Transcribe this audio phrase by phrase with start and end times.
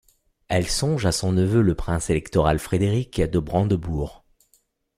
[0.47, 4.25] Elle songe à son neveu le prince électoral Frédéric de Brandebourg.